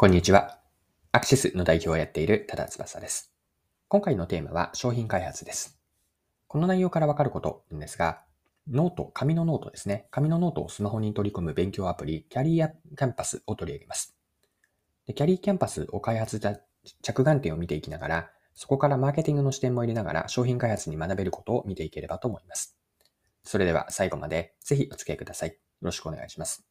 [0.00, 0.58] こんにちは。
[1.12, 3.34] アクシスの代表をやっている多田翼です。
[3.86, 5.78] 今回のテーマは商品開発です。
[6.46, 8.22] この内容からわかることなんですが、
[8.66, 10.06] ノート、紙のノートですね。
[10.10, 14.16] 紙のノートをスマホに取り込む勉強アプリ、 Carry Campus を取り上げます。
[15.06, 16.58] で Carry Campus を開発した
[17.02, 22.74] 着眼点を見ていきながら、そこからマーケティングの視点も入れながら商品開発に学べることを見ていければと思います。
[23.44, 25.50] それでは最後までぜひお付き合いください。
[25.50, 26.64] よろしくお願いします。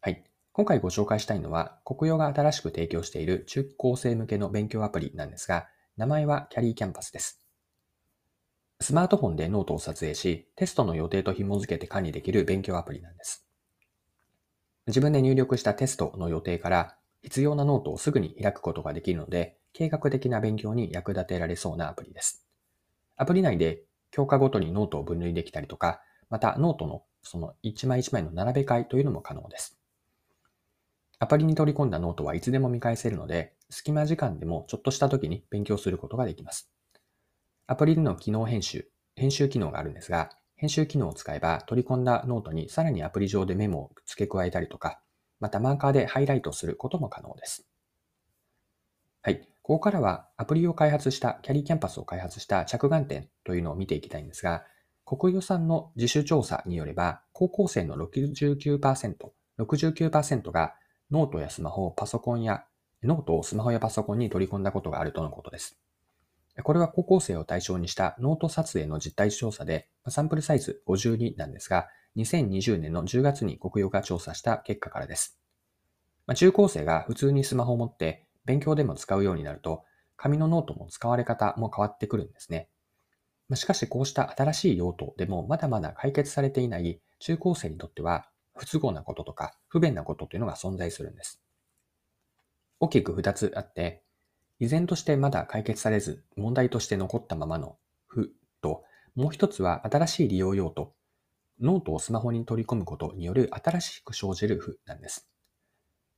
[0.00, 0.27] はい。
[0.58, 7.46] 今回ご紹介したいのは、国用が新しく提供している中高生向けの勉強アプリなんですが、名前は Carry Campus です。
[8.80, 13.46] スマートフォンでノートを撮影し、テストの予定と紐付けて管理できる勉強アプリなんです。
[14.88, 22.44] 自分で入力したテストの予定から必要なノートをすぐに開くことができるので、計画的な勉強に役立てられそうなアプリです。
[23.14, 26.00] アプリ内で教科ごとにノートを分類できたりとか、
[26.30, 29.77] またノートのその一枚一枚の並べ替えというのも可能です。
[31.20, 36.70] アプリに取り込んだノートはいつでも見返せるので、隙間時間でもちょっとした時に勉強することができます。
[37.66, 45.00] アプリでの機能編集、編集機能があるんですが、編集機能を使えば取り込んだノートにさらにアプリ上でメモを付け加えたりとか、
[45.40, 47.68] またマーカーでハイライトすることも可能です。
[49.22, 49.40] はい。
[49.62, 54.64] ここからはアプリを開発した、 Carry Campus を開発した着眼点というのを見ていきたいんですが、
[55.04, 59.14] コクヨさんの自主調査によれば、高校生の69%、
[59.58, 60.74] 69%が
[61.10, 62.64] ノートやスマホを、パソコンや、
[63.02, 65.78] ノートをスマホやパソコンに取り込んだことがあるとのことです。
[66.62, 75.38] これは高校生を対象にしたノート撮影の実態調査で、サンプルサイズ52なんですが、2020年の10月に国用が調査した結果からです。
[76.34, 79.84] 中高生が普通にスマホを持って勉強でも使うようになると、
[80.16, 82.68] 紙のノートの使われ方も変わってくるんですね。
[83.54, 88.28] しかしこうした新しい用途でもまだまだ解決されていない中高生にとっては
[88.58, 91.40] 不都合なこととか不便なことというのが存在するんです。
[92.80, 94.02] 大きく二つあって、
[94.60, 97.76] 依然としてまだ解決されず問題として残ったままの
[98.06, 100.94] 負と、もう一つは新しい利用用途、
[101.60, 105.28] ノートをスマホに取り込むことによる新しく生じる負なんです。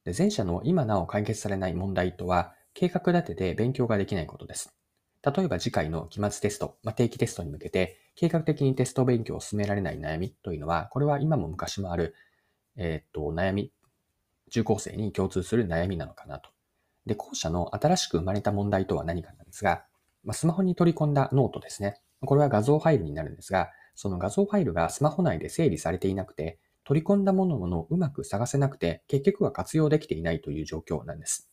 [0.05, 4.75] で前者の今なお解決されない問題とは、計画立てて勉強ができないことです。
[5.23, 12.15] 例えば次回の期末テスト、まあ、定期テストに向けて、計画的にテスト勉強を進められない悩みというのは、これは今も昔もある
[12.77, 13.73] えっ、と、悩み、
[14.51, 16.51] 中高生に共通する悩みなのかなと。
[17.07, 19.85] で、後者の新しく生まれた問題とは何かなんですが、
[20.25, 22.01] まあ、スマホに取り込んだノートですね。
[22.23, 31.51] これは画像ファイルになるんですが、その画像ファイルがスマホ内で整理されていなくて、取り込んだものをうまく探せなくて、結局は活用できていないという状況なんです。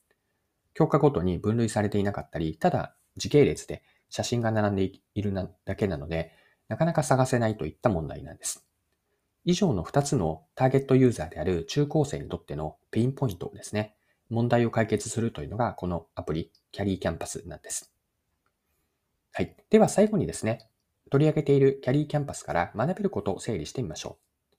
[0.74, 5.34] 教科ごとに分類されていなかったり、ただ時系列で写真が並んでいる
[5.66, 6.32] だけなので、
[6.68, 8.67] なかなか探せないといった問題なんです。
[9.48, 13.96] 以上の2つのターゲットユーザーである中高生にとってのペインポイントですね。
[14.30, 17.96] 問題を解決するというのがこのアプリ、 Carry Campus なんです。
[19.32, 19.56] はい。
[19.70, 20.70] では最後にですね、
[21.10, 24.56] 取り上げている Carry Campus から学べることを整理してみましょう。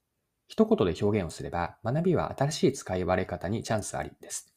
[0.47, 4.54] 一言で表現をすれば、学びは新しい使われ方にチャンスありです。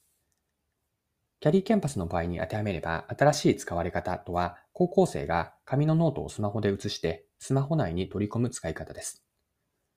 [1.42, 9.26] Carry Campus の場合に当てはめれば、新しい使われ方とは、高校生が紙のノートをスマホで写して、スマホ内に取り込む使い方です。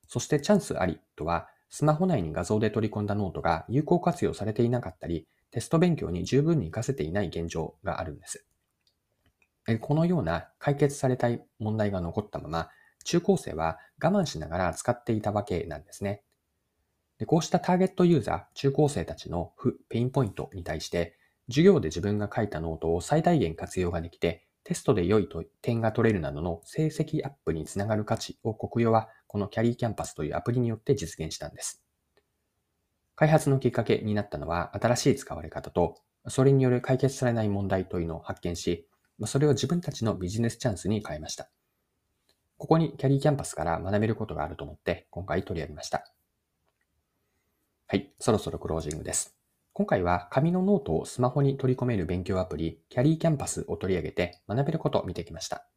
[0.07, 8.45] そしてチャンスありとは、スマホ内に画像で取り込んだノートが有効活用されていなかったり、テスト勉強に十分に活かせていない現状があるんです。
[9.79, 12.69] このような解決されたい問題が残ったまま、
[13.03, 16.23] 中高生は我慢しながら使っていたわけなんですね。
[17.17, 21.17] でこうしたターゲットユーザー、中高生たちの負、ペインポイントに対して、
[21.47, 31.83] 授業で自分が書いたノートを最大限活用ができて、テストで良い点が取れるなどの成績アップにつながる価値を国用はこの Carry Campus というアプリによって実現したんです。
[33.15, 38.87] 開発のきっかけになったのは新しい使われ方と、それによる解決されない問題というのを発見し、
[39.25, 41.47] それを自分たちのビジネスチャンスに変えました。
[42.57, 46.11] ここに Carry Campus から学べることがあると思って今回取り上げました。
[47.87, 49.37] はい、そろそろクロージングです。
[49.77, 55.67] 今回は紙のノートをスマホに取り込める勉強アプリ、 Carry Campus を取り上げて学べることを見てきました。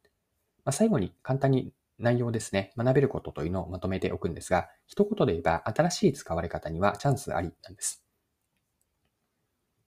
[0.63, 8.05] まあ、最後に簡単に内容ですね、学べることというのをまとめておくんですが、一言で言えば新しい使われ方にはチャンスありなんです。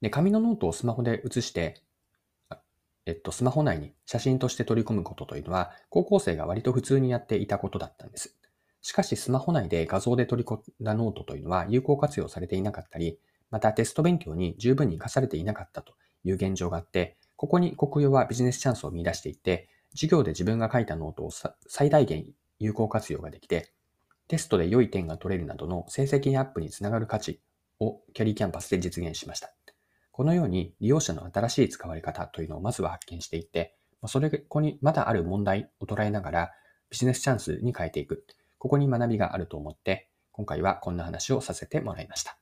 [0.03, 1.83] で、紙のノートをスマホで写して、
[3.07, 8.37] えっと、スマホ内に写真として取り込むことというのは、高校生が割と普通にやっていたことだったんです。
[8.83, 13.19] しかし、スマホ内で画像で取り込んだノートというのは有効活用されていなかったり、
[13.53, 15.93] またテスト勉強に十分に活かされていなかったと
[16.25, 21.31] いう現状があって、ここにコクヨはビジネスチャンスを見出していって、授業で自分が書いたノートを
[21.69, 22.25] 最大限
[22.59, 23.73] 有効活用ができて、
[24.27, 27.41] テストで良い点が取れるなどの成績アップにつながる価値
[27.79, 29.53] をキャリーキャンパスで実現しました。
[30.13, 33.77] このように利用者の新しい使われ方というのをまずは発見していって、
[34.07, 36.53] それここにまだある問題を捉えながら
[36.91, 38.25] ビジネスチャンスに変えていく。
[38.59, 42.42] ここに学びがあると思って、今回はこんな話をさせてもらいました。